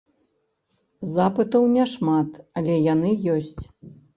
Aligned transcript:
Запытаў 1.17 1.63
няшмат, 1.75 2.41
але 2.61 2.81
яны 2.93 3.09
ёсць. 3.39 3.63